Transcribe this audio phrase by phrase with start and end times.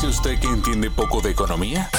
[0.00, 1.90] dice usted que entiende poco de economía?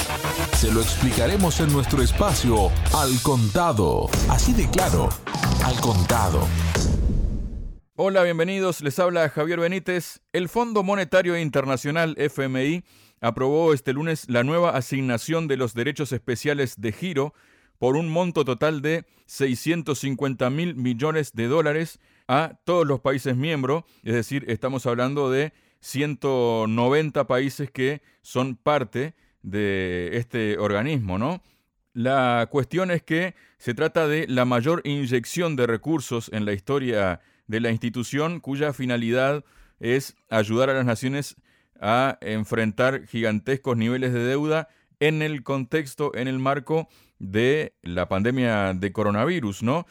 [0.55, 4.09] Se lo explicaremos en nuestro espacio Al Contado.
[4.27, 5.09] Así de claro,
[5.63, 6.47] Al Contado.
[7.95, 8.81] Hola, bienvenidos.
[8.81, 10.21] Les habla Javier Benítez.
[10.33, 12.83] El Fondo Monetario Internacional FMI
[13.19, 17.35] aprobó este lunes la nueva asignación de los derechos especiales de giro
[17.77, 23.83] por un monto total de 650 mil millones de dólares a todos los países miembros,
[24.01, 31.41] es decir, estamos hablando de 190 países que son parte de este organismo, ¿no?
[31.93, 37.19] La cuestión es que se trata de la mayor inyección de recursos en la historia
[37.47, 39.43] de la institución, cuya finalidad
[39.79, 41.35] es ayudar a las naciones
[41.81, 46.87] a enfrentar gigantescos niveles de deuda en el contexto, en el marco
[47.19, 49.85] de la pandemia de coronavirus, ¿no?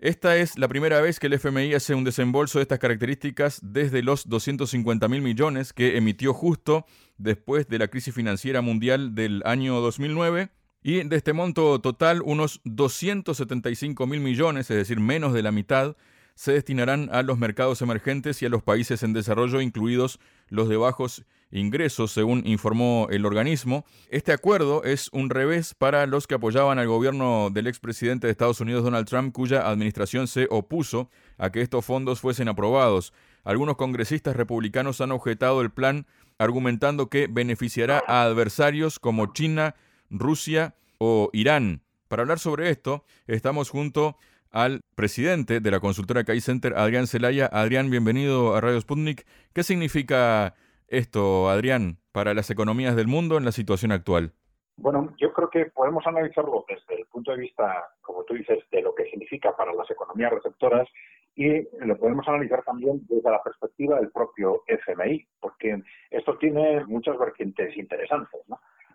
[0.00, 4.00] Esta es la primera vez que el FMI hace un desembolso de estas características desde
[4.04, 9.80] los 250 mil millones que emitió justo después de la crisis financiera mundial del año
[9.80, 10.50] 2009.
[10.84, 15.96] Y de este monto total, unos 275 mil millones, es decir, menos de la mitad,
[16.36, 20.76] se destinarán a los mercados emergentes y a los países en desarrollo, incluidos los de
[20.76, 23.84] bajos ingresos, según informó el organismo.
[24.10, 28.60] Este acuerdo es un revés para los que apoyaban al gobierno del expresidente de Estados
[28.60, 33.12] Unidos Donald Trump, cuya administración se opuso a que estos fondos fuesen aprobados.
[33.44, 36.06] Algunos congresistas republicanos han objetado el plan
[36.38, 39.74] argumentando que beneficiará a adversarios como China,
[40.10, 41.82] Rusia o Irán.
[42.08, 44.16] Para hablar sobre esto, estamos junto
[44.50, 47.46] al presidente de la consultora CAI Center, Adrián Zelaya.
[47.52, 49.26] Adrián, bienvenido a Radio Sputnik.
[49.52, 50.54] ¿Qué significa
[50.88, 54.32] esto, Adrián, para las economías del mundo en la situación actual?
[54.76, 58.82] Bueno, yo creo que podemos analizarlo desde el punto de vista, como tú dices, de
[58.82, 60.88] lo que significa para las economías receptoras
[61.34, 67.18] y lo podemos analizar también desde la perspectiva del propio FMI, porque esto tiene muchas
[67.18, 68.40] vertientes interesantes.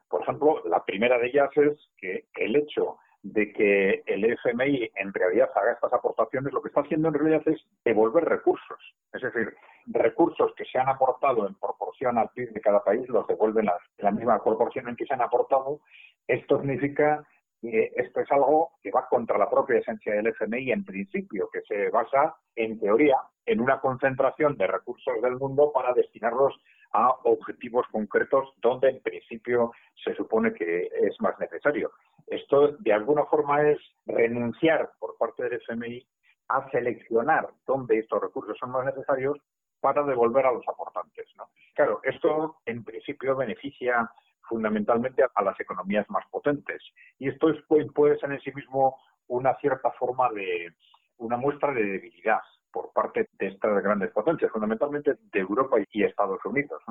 [0.09, 5.13] Por ejemplo, la primera de ellas es que el hecho de que el FMI en
[5.13, 8.79] realidad haga estas aportaciones, lo que está haciendo en realidad es devolver recursos.
[9.13, 9.55] Es decir,
[9.87, 14.05] recursos que se han aportado en proporción al PIB de cada país los devuelven en
[14.05, 15.79] la misma proporción en que se han aportado.
[16.27, 17.25] Esto significa
[17.61, 21.61] que esto es algo que va contra la propia esencia del FMI en principio, que
[21.61, 26.59] se basa, en teoría, en una concentración de recursos del mundo para destinarlos
[26.91, 29.71] a objetivos concretos donde en principio
[30.03, 31.91] se supone que es más necesario.
[32.27, 36.05] Esto de alguna forma es renunciar por parte del FMI
[36.49, 39.37] a seleccionar dónde estos recursos son más necesarios
[39.83, 41.27] para devolver a los aportantes.
[41.75, 44.09] Claro, esto en principio beneficia
[44.47, 46.81] fundamentalmente a las economías más potentes
[47.19, 47.57] y esto es,
[47.93, 48.95] puede ser en sí mismo
[49.27, 50.73] una cierta forma de
[51.17, 52.39] una muestra de debilidad
[52.71, 56.81] por parte de estas grandes potencias, fundamentalmente de Europa y Estados Unidos.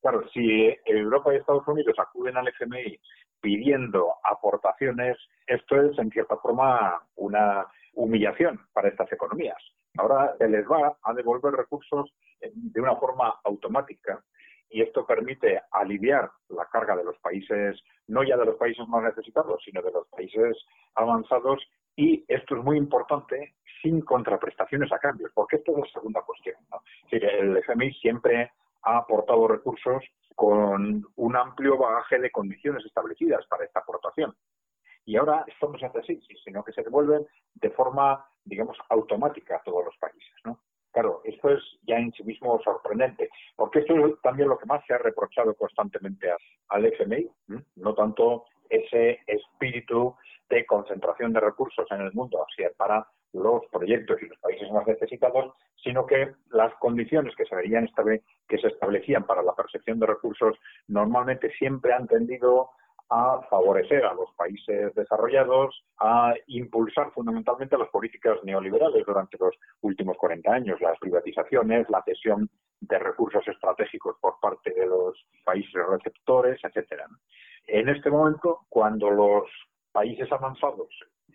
[0.00, 2.98] Claro, si Europa y Estados Unidos acuden al FMI
[3.42, 9.58] pidiendo aportaciones, esto es en cierta forma una humillación para estas economías.
[9.98, 12.10] Ahora se les va a devolver recursos
[12.40, 14.22] de una forma automática
[14.70, 19.02] y esto permite aliviar la carga de los países, no ya de los países más
[19.02, 20.56] necesitados, sino de los países
[20.94, 21.62] avanzados
[21.96, 26.56] y esto es muy importante sin contraprestaciones a cambios, porque esto es la segunda cuestión.
[27.10, 30.04] el FMI siempre ha aportado recursos
[30.34, 34.34] con un amplio bagaje de condiciones establecidas para esta aportación.
[35.04, 39.62] Y ahora esto no se así, sino que se devuelven de forma, digamos, automática a
[39.62, 40.32] todos los países.
[40.92, 44.84] Claro, esto es ya en sí mismo sorprendente, porque esto es también lo que más
[44.86, 46.28] se ha reprochado constantemente
[46.68, 47.30] al FMI,
[47.76, 50.14] no tanto ese espíritu
[50.48, 54.86] de concentración de recursos en el mundo hacia para los proyectos y los países más
[54.86, 57.88] necesitados, sino que las condiciones que se verían
[58.48, 60.56] que se establecían para la percepción de recursos
[60.86, 62.70] normalmente siempre han tendido
[63.10, 70.16] a favorecer a los países desarrollados, a impulsar fundamentalmente las políticas neoliberales durante los últimos
[70.18, 76.60] 40 años, las privatizaciones, la cesión de recursos estratégicos por parte de los países receptores,
[76.62, 77.06] etcétera.
[77.66, 79.44] En este momento, cuando los
[79.92, 80.88] países avanzados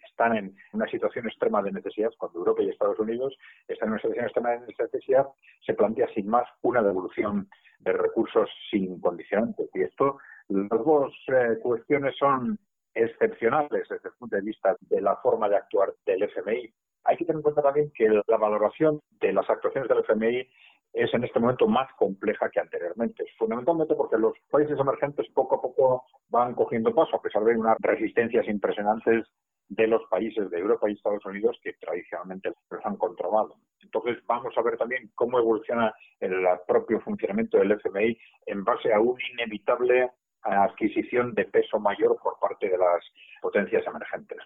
[0.09, 3.35] están en una situación extrema de necesidad, cuando Europa y Estados Unidos
[3.67, 5.27] están en una situación extrema de necesidad,
[5.65, 7.49] se plantea sin más una devolución
[7.79, 9.69] de recursos sin condicionantes.
[9.73, 10.17] Y esto,
[10.53, 12.59] las dos eh, cuestiones son
[12.93, 16.71] excepcionales desde el punto de vista de la forma de actuar del FMI.
[17.05, 20.47] Hay que tener en cuenta también que la valoración de las actuaciones del FMI
[20.93, 25.61] es en este momento más compleja que anteriormente, fundamentalmente porque los países emergentes poco a
[25.61, 29.25] poco van cogiendo paso, a pesar de unas resistencias impresionantes
[29.69, 33.55] de los países de Europa y Estados Unidos que tradicionalmente los han controlado.
[33.81, 38.15] Entonces vamos a ver también cómo evoluciona el propio funcionamiento del FMI
[38.45, 40.11] en base a una inevitable
[40.43, 43.03] adquisición de peso mayor por parte de las
[43.41, 44.39] potencias emergentes.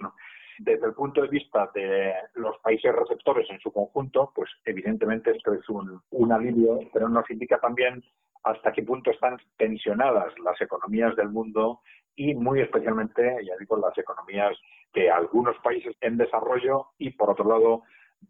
[0.60, 5.54] Desde el punto de vista de los países receptores en su conjunto, pues evidentemente esto
[5.54, 8.04] es un, alivio, pero nos indica también
[8.44, 11.82] hasta qué punto están tensionadas las economías del mundo
[12.16, 14.58] y muy especialmente, ya digo, las economías
[14.94, 17.84] de algunos países en desarrollo y, por otro lado,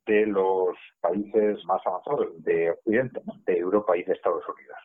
[0.06, 4.78] de los países más avanzados de Occidente, de Europa y de Estados Unidos.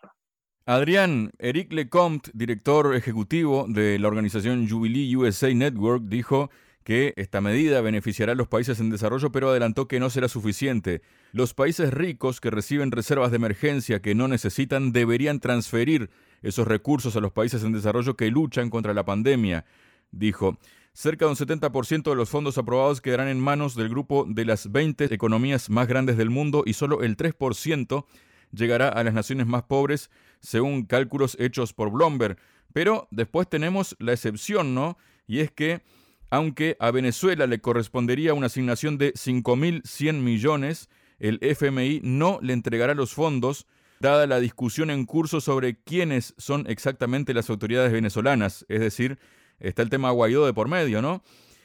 [0.64, 6.50] Adrián, Eric Lecomte, director ejecutivo de la organización Jubilee USA Network, dijo
[6.84, 11.02] que esta medida beneficiará a los países en desarrollo, pero adelantó que no será suficiente.
[11.32, 16.10] Los países ricos que reciben reservas de emergencia que no necesitan deberían transferir
[16.42, 19.64] esos recursos a los países en desarrollo que luchan contra la pandemia,
[20.12, 20.58] dijo.
[20.92, 24.70] Cerca de un 70% de los fondos aprobados quedarán en manos del grupo de las
[24.70, 28.04] 20 economías más grandes del mundo y solo el 3%
[28.52, 30.10] llegará a las naciones más pobres,
[30.40, 32.38] según cálculos hechos por Bloomberg.
[32.72, 34.96] Pero después tenemos la excepción, ¿no?
[35.26, 35.82] Y es que
[36.30, 40.88] aunque a Venezuela le correspondería una asignación de 5.100 millones,
[41.18, 43.66] el FMI no le entregará los fondos,
[44.00, 48.64] dada la discusión en curso sobre quiénes son exactamente las autoridades venezolanas.
[48.70, 49.18] Es decir,
[49.60, 51.22] está el tema Guaidó de por medio, ¿no?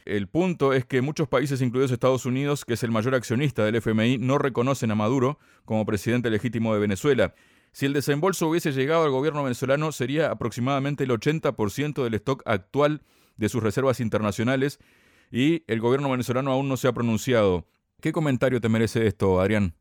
[0.08, 3.76] El punto es que muchos países, incluidos Estados Unidos, que es el mayor accionista del
[3.76, 7.34] FMI, no reconocen a Maduro como presidente legítimo de Venezuela.
[7.74, 13.02] Si el desembolso hubiese llegado al gobierno venezolano, sería aproximadamente el 80% del stock actual
[13.36, 14.80] de sus reservas internacionales
[15.30, 17.66] y el gobierno venezolano aún no se ha pronunciado.
[18.00, 19.74] ¿Qué comentario te merece esto, Adrián?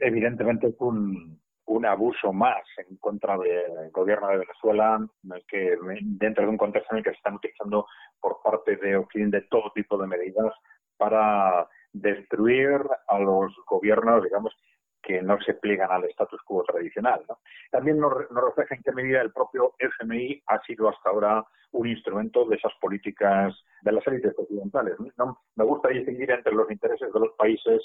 [0.00, 1.38] Evidentemente es un,
[1.70, 4.98] un abuso más en contra del gobierno de Venezuela,
[5.46, 7.86] que dentro de un contexto en el que se están utilizando
[8.20, 10.52] por parte de Occidente todo tipo de medidas
[10.96, 14.52] para destruir a los gobiernos, digamos,
[15.00, 17.24] que no se pliegan al status quo tradicional.
[17.70, 22.44] También nos, refleja en qué medida el propio FMI ha sido hasta ahora un instrumento
[22.46, 24.96] de esas políticas de las élites occidentales.
[25.16, 25.38] ¿no?
[25.54, 27.80] Me gusta distinguir entre los intereses de los países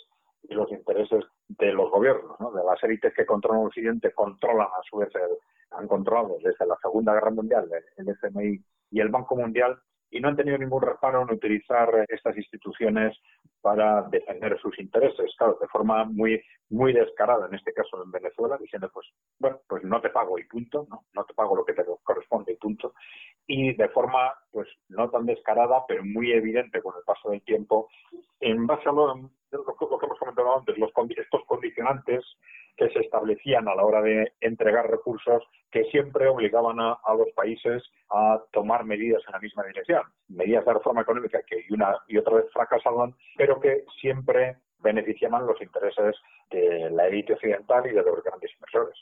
[0.49, 4.97] y los intereses de los gobiernos, de las élites que controlan Occidente, controlan a su
[4.97, 5.09] vez,
[5.71, 8.61] han controlado desde la Segunda Guerra Mundial el FMI
[8.91, 9.77] y el Banco Mundial
[10.11, 13.17] y no han tenido ningún reparo en utilizar estas instituciones
[13.61, 18.57] para defender sus intereses, claro, de forma muy muy descarada, en este caso en Venezuela,
[18.57, 19.07] diciendo pues
[19.39, 22.53] bueno, pues no te pago y punto, no, no te pago lo que te corresponde
[22.53, 22.93] y punto,
[23.45, 27.89] y de forma pues no tan descarada, pero muy evidente con el paso del tiempo,
[28.39, 29.15] en base a lo,
[29.51, 32.23] lo que comentado los, estos condicionantes
[32.77, 37.83] que se establecían a la hora de entregar recursos que siempre obligaban a, los países
[38.09, 42.35] a tomar medidas en la misma dirección, medidas de reforma económica que una y otra
[42.35, 46.15] vez fracasaban, pero que siempre beneficiaban los intereses
[46.51, 49.01] de la élite occidental y de los grandes inversores.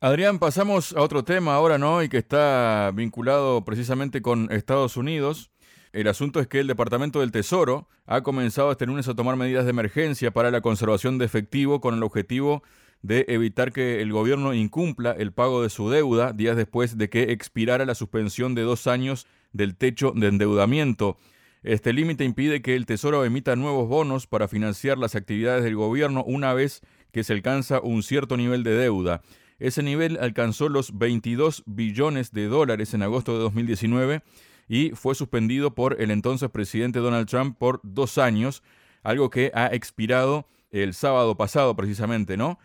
[0.00, 2.02] Adrián, pasamos a otro tema ahora, ¿no?
[2.02, 5.50] Y que está vinculado precisamente con Estados Unidos.
[5.96, 9.64] El asunto es que el Departamento del Tesoro ha comenzado este lunes a tomar medidas
[9.64, 12.62] de emergencia para la conservación de efectivo con el objetivo
[13.00, 17.32] de evitar que el gobierno incumpla el pago de su deuda días después de que
[17.32, 21.16] expirara la suspensión de dos años del techo de endeudamiento.
[21.62, 26.22] Este límite impide que el Tesoro emita nuevos bonos para financiar las actividades del gobierno
[26.24, 29.22] una vez que se alcanza un cierto nivel de deuda.
[29.58, 34.22] Ese nivel alcanzó los 22 billones de dólares en agosto de 2019
[34.68, 38.62] y fue suspendido por el entonces presidente Donald Trump por dos años,
[39.02, 42.58] algo que ha expirado el sábado pasado precisamente, ¿no?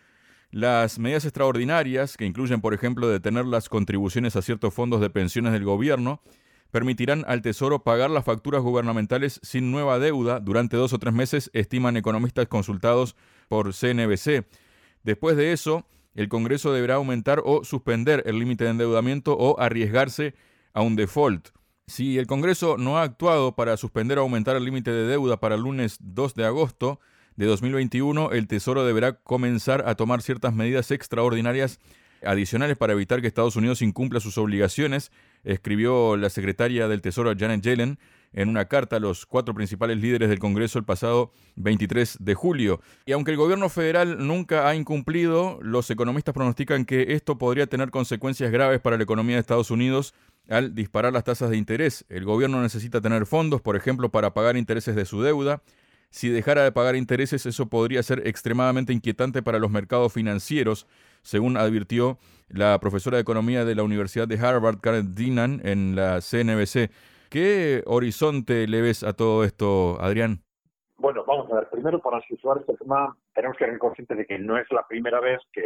[0.52, 5.54] Las medidas extraordinarias, que incluyen, por ejemplo, detener las contribuciones a ciertos fondos de pensiones
[5.54, 6.22] del gobierno,
[6.72, 11.52] permitirán al Tesoro pagar las facturas gubernamentales sin nueva deuda durante dos o tres meses,
[11.54, 13.16] estiman economistas consultados
[13.48, 14.46] por CNBC.
[15.04, 20.34] Después de eso, el Congreso deberá aumentar o suspender el límite de endeudamiento o arriesgarse
[20.74, 21.50] a un default.
[21.92, 25.56] Si el Congreso no ha actuado para suspender o aumentar el límite de deuda para
[25.56, 27.02] el lunes 2 de agosto,
[27.36, 31.80] de 2021, el Tesoro deberá comenzar a tomar ciertas medidas extraordinarias
[32.24, 35.12] adicionales para evitar que Estados Unidos incumpla sus obligaciones,
[35.44, 38.00] escribió la secretaria del Tesoro Janet Yellen
[38.32, 42.80] en una carta a los cuatro principales líderes del Congreso el pasado 23 de julio.
[43.06, 47.92] Y aunque el gobierno federal nunca ha incumplido, los economistas pronostican que esto podría tener
[47.92, 50.14] consecuencias graves para la economía de Estados Unidos
[50.52, 52.06] al disparar las tasas de interés.
[52.10, 55.62] El gobierno necesita tener fondos, por ejemplo, para pagar intereses de su deuda,
[56.12, 60.86] si dejara de pagar intereses, eso podría ser extremadamente inquietante para los mercados financieros,
[61.22, 62.18] según advirtió
[62.50, 66.92] la profesora de economía de la Universidad de Harvard, Karen Dinan, en la CNBC.
[67.30, 70.42] ¿Qué horizonte le ves a todo esto, Adrián?
[70.98, 71.70] Bueno, vamos a ver.
[71.70, 75.22] Primero, para situar este tema, tenemos que ser conscientes de que no es la primera
[75.22, 75.64] vez que,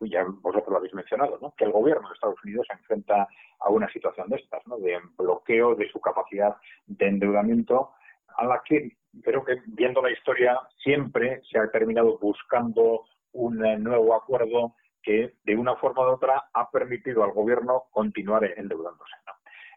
[0.00, 1.54] ya vosotros lo habéis mencionado, ¿no?
[1.56, 3.28] que el gobierno de Estados Unidos se enfrenta
[3.60, 4.78] a una situación de estas, ¿no?
[4.78, 7.92] de bloqueo de su capacidad de endeudamiento,
[8.36, 13.78] a la que creo que viendo la historia siempre se ha terminado buscando un eh,
[13.78, 19.14] nuevo acuerdo que de una forma u otra ha permitido al gobierno continuar endeudándose.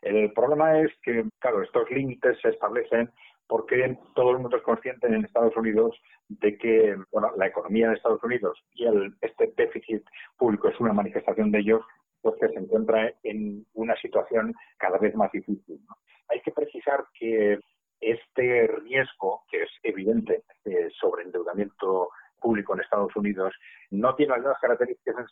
[0.02, 3.12] El problema es que, claro, estos límites se establecen
[3.50, 7.96] porque todo el mundo es consciente en Estados Unidos de que bueno, la economía de
[7.96, 10.04] Estados Unidos y el, este déficit
[10.38, 11.82] público es una manifestación de ellos,
[12.22, 15.80] pues se encuentra en una situación cada vez más difícil.
[16.30, 17.60] Hay que precisar que
[18.00, 23.52] este riesgo, que es evidente, de sobreendeudamiento público en Estados Unidos,
[23.90, 25.26] no tiene las mismas características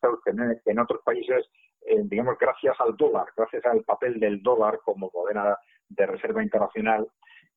[0.66, 1.46] en otros países,
[1.86, 7.08] eh, digamos, gracias al dólar, gracias al papel del dólar como moneda de reserva internacional,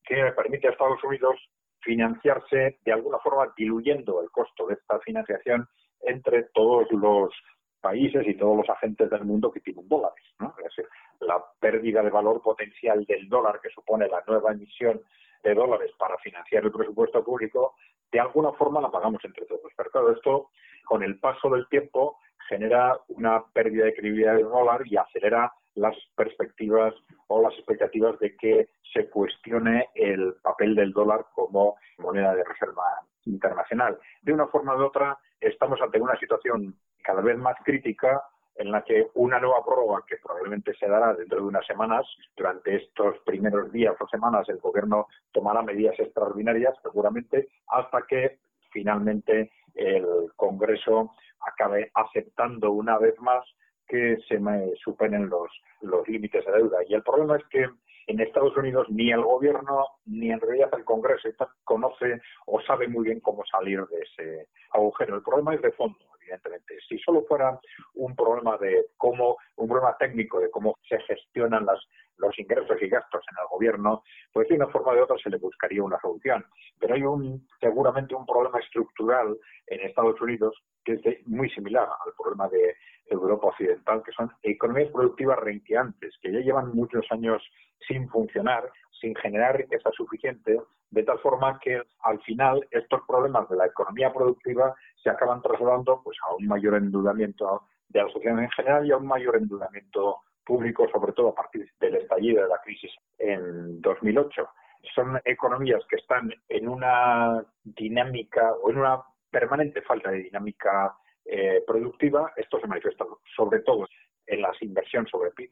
[0.05, 1.37] que permite a Estados Unidos
[1.81, 5.67] financiarse de alguna forma diluyendo el costo de esta financiación
[6.03, 7.33] entre todos los
[7.81, 10.23] países y todos los agentes del mundo que tienen dólares.
[10.59, 10.87] Es decir,
[11.21, 15.01] la pérdida de valor potencial del dólar que supone la nueva emisión
[15.43, 17.75] de dólares para financiar el presupuesto público,
[18.13, 19.73] de alguna forma la pagamos entre todos.
[19.75, 20.51] Pero claro, esto
[20.85, 25.97] con el paso del tiempo genera una pérdida de credibilidad del dólar y acelera las
[26.17, 26.95] perspectivas
[27.29, 32.85] o las expectativas de que se cuestione el papel del dólar como moneda de reserva
[33.25, 33.99] internacional.
[34.23, 38.23] De una forma u otra, estamos ante una situación cada vez más crítica
[38.57, 42.77] en la que una nueva prórroga, que probablemente se dará dentro de unas semanas, durante
[42.77, 48.39] estos primeros días o semanas el gobierno tomará medidas extraordinarias, seguramente, hasta que
[48.71, 50.05] finalmente el
[50.37, 53.45] Congreso acabe aceptando una vez más
[53.91, 54.41] que se
[54.85, 56.79] superen los, los límites de deuda.
[56.89, 57.69] Y el problema es que
[58.07, 61.29] en Estados Unidos ni el gobierno ni en realidad el Congreso
[61.65, 65.17] conoce o sabe muy bien cómo salir de ese agujero.
[65.17, 66.79] El problema es de fondo, evidentemente.
[66.89, 67.59] Si solo fuera
[67.95, 71.81] un problema de cómo, un problema técnico de cómo se gestionan las,
[72.17, 75.31] los ingresos y gastos en el gobierno, pues de una forma o de otra se
[75.31, 76.45] le buscaría una solución.
[76.79, 82.13] Pero hay un, seguramente un problema estructural en Estados Unidos que es muy similar al
[82.17, 82.75] problema de
[83.15, 87.43] Europa Occidental, que son economías productivas renqueantes, que ya llevan muchos años
[87.87, 93.57] sin funcionar, sin generar riqueza suficiente, de tal forma que al final estos problemas de
[93.57, 98.51] la economía productiva se acaban trasladando pues, a un mayor endeudamiento de la sociedad en
[98.51, 102.61] general y a un mayor endeudamiento público, sobre todo a partir del estallido de la
[102.63, 104.49] crisis en 2008.
[104.95, 111.63] Son economías que están en una dinámica o en una permanente falta de dinámica eh,
[111.67, 113.05] productiva, esto se manifiesta
[113.37, 113.87] sobre todo
[114.27, 115.51] en las inversiones sobre PIB.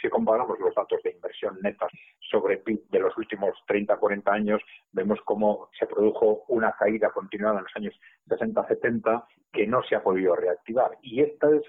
[0.00, 1.86] Si comparamos los datos de inversión neta
[2.30, 4.62] sobre PIB de los últimos 30, 40 años,
[4.92, 7.94] vemos cómo se produjo una caída continuada en los años
[8.28, 10.98] 60-70 que no se ha podido reactivar.
[11.02, 11.62] Y este es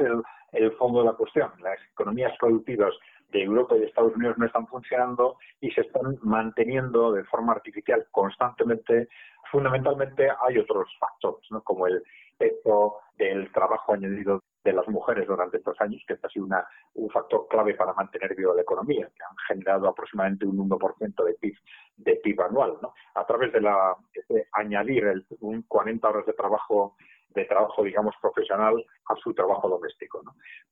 [0.52, 1.52] el fondo de la cuestión.
[1.62, 2.94] Las economías productivas
[3.32, 7.54] de Europa y de Estados Unidos no están funcionando y se están manteniendo de forma
[7.54, 9.08] artificial constantemente.
[9.52, 11.62] Fundamentalmente hay otros factores, ¿no?
[11.62, 12.04] como el
[12.40, 17.10] efecto del trabajo añadido de las mujeres durante estos años, que ha sido una, un
[17.10, 21.56] factor clave para mantener viva la economía, que han generado aproximadamente un 1% de PIB,
[21.98, 22.94] de PIB anual, ¿no?
[23.16, 23.96] A través de, la,
[24.28, 26.96] de añadir el, un 40 horas de trabajo
[27.40, 30.22] de trabajo, digamos, profesional a su trabajo doméstico.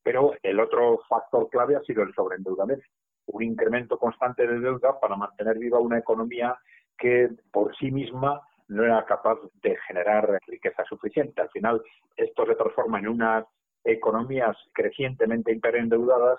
[0.02, 2.84] Pero el otro factor clave ha sido el sobreendeudamiento,
[3.26, 6.56] un incremento constante de deuda para mantener viva una economía
[6.96, 11.40] que por sí misma no era capaz de generar riqueza suficiente.
[11.40, 11.82] Al final,
[12.16, 13.46] esto se transforma en unas
[13.84, 16.38] economías crecientemente hiperendeudadas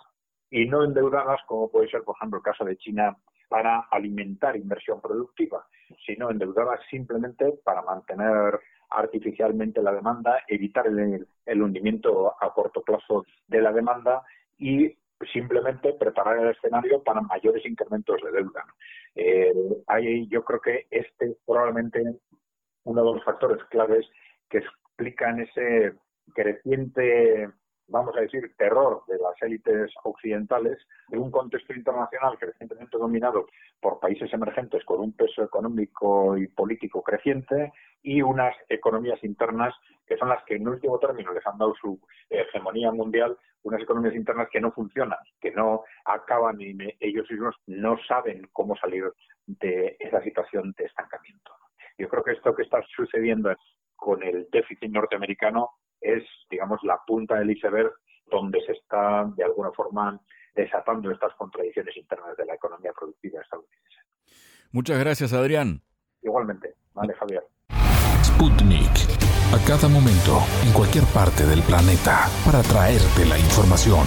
[0.52, 3.16] y no endeudadas, como puede ser, por ejemplo, el caso de China,
[3.48, 5.66] para alimentar inversión productiva,
[6.06, 13.62] sino endeudadas simplemente para mantener artificialmente la demanda, evitar el, hundimiento a corto plazo de
[13.62, 14.24] la demanda
[14.58, 14.96] y
[15.34, 18.65] simplemente preparar el escenario para mayores incrementos de deuda.
[19.15, 19.53] Eh,
[20.29, 22.03] yo creo que este es probablemente
[22.84, 24.08] uno de los factores claves
[24.50, 25.93] que explican ese
[26.34, 27.50] creciente,
[27.89, 30.77] vamos a decir, terror de las élites occidentales
[31.10, 33.48] de un contexto internacional crecientemente dominado
[33.81, 39.74] por países emergentes con un peso económico y político creciente y unas economías internas
[40.08, 44.15] que son las que en último término les han dado su hegemonía mundial, unas economías
[44.15, 49.12] internas que no funcionan, que no acaban y ellos mismos no saben cómo salir
[49.46, 51.51] de esa situación de estancamiento.
[51.98, 53.53] Yo creo que esto que está sucediendo
[53.96, 55.72] con el déficit norteamericano
[56.13, 57.92] es, digamos, la punta del iceberg
[58.30, 60.20] donde se está, de alguna forma,
[60.56, 63.98] desatando estas contradicciones internas de la economía productiva estadounidense.
[64.72, 65.82] Muchas gracias, Adrián.
[66.22, 66.75] Igualmente.
[66.94, 67.44] Vale, Javier.
[68.24, 68.92] Sputnik.
[69.51, 74.06] A cada momento, en cualquier parte del planeta, para traerte la información.